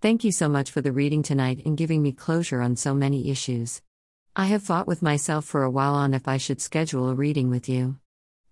[0.00, 3.32] Thank you so much for the reading tonight and giving me closure on so many
[3.32, 3.82] issues.
[4.36, 7.50] I have fought with myself for a while on if I should schedule a reading
[7.50, 7.96] with you.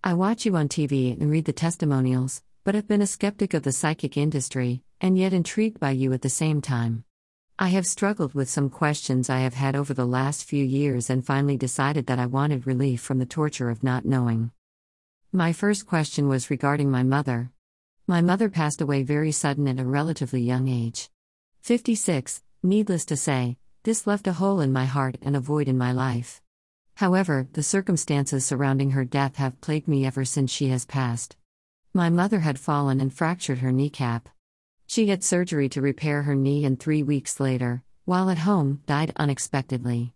[0.03, 3.63] I watch you on TV and read the testimonials, but have been a skeptic of
[3.63, 7.05] the psychic industry, and yet intrigued by you at the same time.
[7.57, 11.25] I have struggled with some questions I have had over the last few years and
[11.25, 14.51] finally decided that I wanted relief from the torture of not knowing.
[15.31, 17.51] My first question was regarding my mother.
[18.05, 21.09] My mother passed away very sudden at a relatively young age.
[21.67, 25.77] 56, needless to say, this left a hole in my heart and a void in
[25.77, 26.41] my life.
[26.95, 31.35] However, the circumstances surrounding her death have plagued me ever since she has passed.
[31.93, 34.29] My mother had fallen and fractured her kneecap.
[34.85, 39.11] She had surgery to repair her knee and three weeks later, while at home, died
[39.17, 40.13] unexpectedly.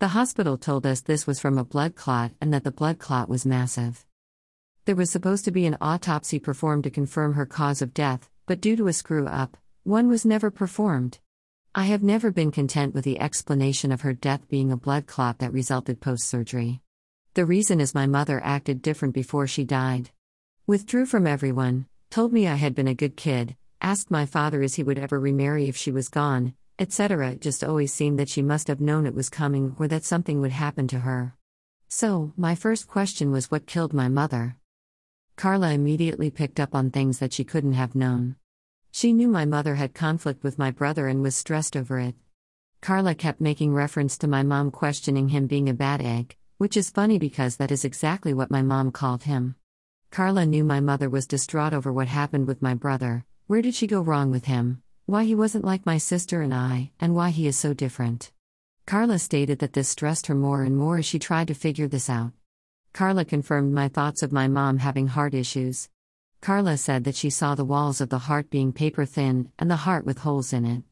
[0.00, 3.26] The hospital told us this was from a blood clot and that the blood clot
[3.26, 4.04] was massive.
[4.84, 8.60] There was supposed to be an autopsy performed to confirm her cause of death, but
[8.60, 11.18] due to a screw up, one was never performed.
[11.74, 15.38] I have never been content with the explanation of her death being a blood clot
[15.38, 16.80] that resulted post surgery.
[17.34, 20.10] The reason is my mother acted different before she died.
[20.66, 24.74] Withdrew from everyone, told me I had been a good kid, asked my father if
[24.74, 27.30] he would ever remarry if she was gone, etc.
[27.30, 30.40] It just always seemed that she must have known it was coming or that something
[30.40, 31.34] would happen to her.
[31.88, 34.56] So, my first question was what killed my mother?
[35.36, 38.36] Carla immediately picked up on things that she couldn't have known.
[38.92, 42.16] She knew my mother had conflict with my brother and was stressed over it.
[42.80, 46.90] Carla kept making reference to my mom questioning him being a bad egg, which is
[46.90, 49.54] funny because that is exactly what my mom called him.
[50.10, 53.86] Carla knew my mother was distraught over what happened with my brother, where did she
[53.86, 54.82] go wrong with him?
[55.06, 58.32] Why he wasn't like my sister and I, and why he is so different.
[58.86, 62.10] Carla stated that this stressed her more and more as she tried to figure this
[62.10, 62.32] out.
[62.92, 65.88] Carla confirmed my thoughts of my mom having heart issues.
[66.40, 69.76] Carla said that she saw the walls of the heart being paper thin and the
[69.76, 70.82] heart with holes in it.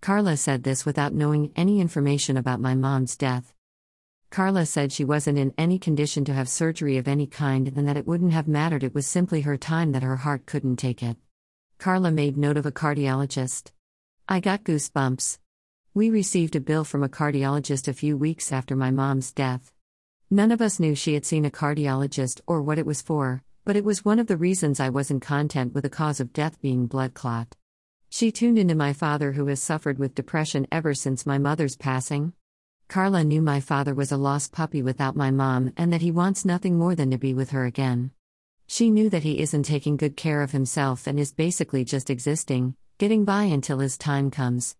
[0.00, 3.52] Carla said this without knowing any information about my mom's death.
[4.30, 7.98] Carla said she wasn't in any condition to have surgery of any kind and that
[7.98, 11.18] it wouldn't have mattered, it was simply her time that her heart couldn't take it.
[11.78, 13.72] Carla made note of a cardiologist.
[14.26, 15.38] I got goosebumps.
[15.92, 19.72] We received a bill from a cardiologist a few weeks after my mom's death.
[20.30, 23.76] None of us knew she had seen a cardiologist or what it was for, but
[23.76, 26.86] it was one of the reasons I wasn't content with the cause of death being
[26.86, 27.56] blood clot.
[28.08, 32.32] She tuned into my father, who has suffered with depression ever since my mother's passing.
[32.86, 36.44] Carla knew my father was a lost puppy without my mom and that he wants
[36.44, 38.12] nothing more than to be with her again.
[38.68, 42.76] She knew that he isn't taking good care of himself and is basically just existing,
[42.98, 44.76] getting by until his time comes.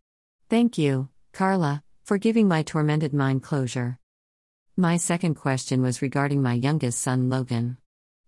[0.48, 3.98] Thank you, Carla, for giving my tormented mind closure.
[4.76, 7.78] My second question was regarding my youngest son, Logan.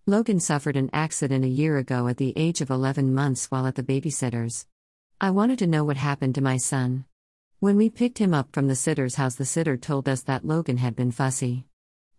[0.08, 3.74] Logan suffered an accident a year ago at the age of 11 months while at
[3.74, 4.66] the babysitter's.
[5.20, 7.04] I wanted to know what happened to my son.
[7.60, 10.78] When we picked him up from the sitter's house, the sitter told us that Logan
[10.78, 11.66] had been fussy.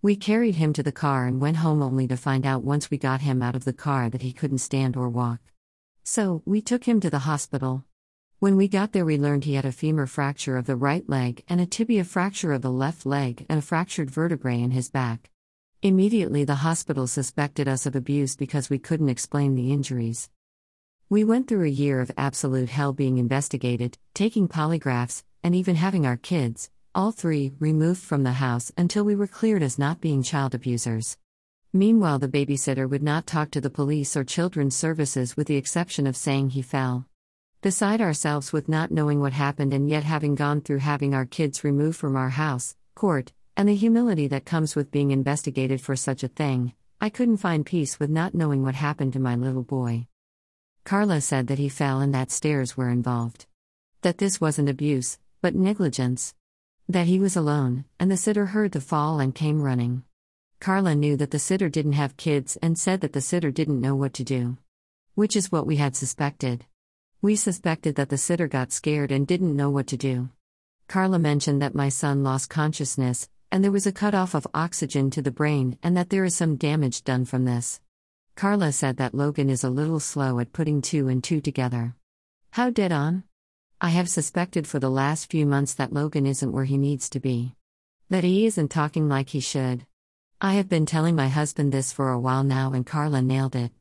[0.04, 3.00] We carried him to the car and went home only to find out once we
[3.00, 5.40] got him out of the car that he couldn't stand or walk.
[6.04, 7.86] So, we took him to the hospital.
[8.38, 11.44] When we got there, we learned he had a femur fracture of the right leg
[11.50, 15.32] and a tibia fracture of the left leg and a fractured vertebrae in his back.
[15.82, 20.30] Immediately, the hospital suspected us of abuse because we couldn't explain the injuries.
[21.10, 26.06] We went through a year of absolute hell being investigated, taking polygraphs, and even having
[26.06, 30.22] our kids, all three, removed from the house until we were cleared as not being
[30.22, 31.18] child abusers.
[31.72, 36.06] Meanwhile, the babysitter would not talk to the police or children's services with the exception
[36.08, 37.06] of saying he fell.
[37.62, 41.64] Beside ourselves with not knowing what happened and yet having gone through having our kids
[41.64, 46.24] removed from our house, court, and the humility that comes with being investigated for such
[46.24, 46.72] a thing,
[47.02, 50.08] I couldn't find peace with not knowing what happened to my little boy.
[50.86, 53.48] Carla said that he fell and that stairs were involved.
[54.02, 56.34] That this wasn't abuse, but negligence.
[56.88, 60.04] That he was alone, and the sitter heard the fall and came running.
[60.62, 63.94] Carla knew that the sitter didn't have kids and said that the sitter didn't know
[63.94, 64.56] what to do.
[65.16, 66.64] Which is what we had suspected.
[67.22, 70.30] We suspected that the sitter got scared and didn't know what to do.
[70.88, 75.22] Carla mentioned that my son lost consciousness, and there was a cutoff of oxygen to
[75.22, 77.80] the brain, and that there is some damage done from this.
[78.36, 81.96] Carla said that Logan is a little slow at putting two and two together.
[82.52, 83.24] How dead on?
[83.82, 87.20] I have suspected for the last few months that Logan isn't where he needs to
[87.20, 87.56] be.
[88.10, 89.86] That he isn't talking like he should.
[90.42, 93.72] I have been telling my husband this for a while now, and Carla nailed it.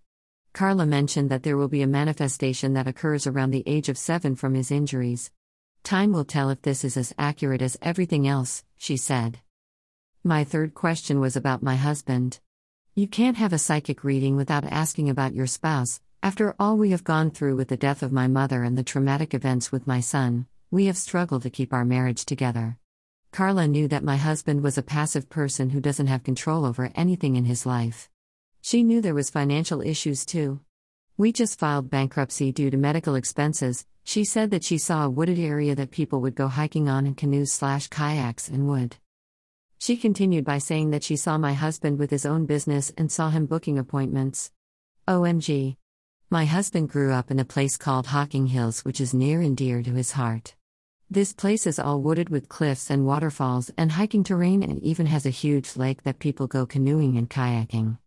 [0.52, 4.34] Carla mentioned that there will be a manifestation that occurs around the age of seven
[4.34, 5.30] from his injuries.
[5.84, 9.38] Time will tell if this is as accurate as everything else, she said.
[10.28, 12.40] My third question was about my husband.
[12.94, 17.02] You can't have a psychic reading without asking about your spouse, After all we have
[17.02, 20.44] gone through with the death of my mother and the traumatic events with my son,
[20.70, 22.76] we have struggled to keep our marriage together.
[23.32, 27.36] Carla knew that my husband was a passive person who doesn't have control over anything
[27.36, 28.10] in his life.
[28.60, 30.60] She knew there was financial issues too.
[31.16, 33.86] We just filed bankruptcy due to medical expenses.
[34.04, 37.14] She said that she saw a wooded area that people would go hiking on in
[37.14, 38.98] canoes slash kayaks and would.
[39.80, 43.30] She continued by saying that she saw my husband with his own business and saw
[43.30, 44.50] him booking appointments.
[45.06, 45.76] OMG.
[46.30, 49.82] My husband grew up in a place called Hocking Hills, which is near and dear
[49.82, 50.56] to his heart.
[51.08, 55.24] This place is all wooded with cliffs and waterfalls and hiking terrain and even has
[55.24, 57.98] a huge lake that people go canoeing and kayaking.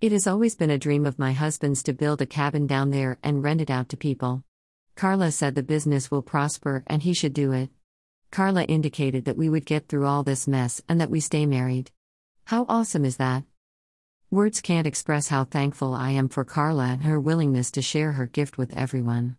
[0.00, 3.18] It has always been a dream of my husband's to build a cabin down there
[3.24, 4.44] and rent it out to people.
[4.94, 7.70] Carla said the business will prosper and he should do it.
[8.34, 11.92] Carla indicated that we would get through all this mess and that we stay married.
[12.46, 13.44] How awesome is that?
[14.28, 18.26] Words can't express how thankful I am for Carla and her willingness to share her
[18.26, 19.36] gift with everyone.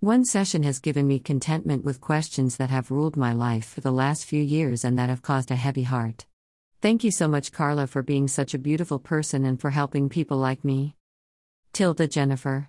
[0.00, 3.90] One session has given me contentment with questions that have ruled my life for the
[3.90, 6.26] last few years and that have caused a heavy heart.
[6.82, 10.36] Thank you so much, Carla, for being such a beautiful person and for helping people
[10.36, 10.96] like me.
[11.72, 12.68] Tilda Jennifer